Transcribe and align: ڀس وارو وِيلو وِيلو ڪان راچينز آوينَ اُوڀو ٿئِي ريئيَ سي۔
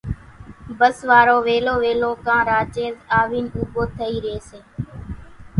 ڀس 0.77 0.97
وارو 1.09 1.37
وِيلو 1.47 1.75
وِيلو 1.83 2.11
ڪان 2.25 2.41
راچينز 2.51 2.97
آوينَ 3.19 3.45
اُوڀو 3.55 3.83
ٿئِي 3.97 4.15
ريئيَ 4.23 4.39
سي۔ 4.49 4.59